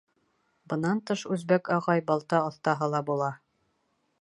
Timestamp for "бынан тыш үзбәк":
0.71-1.69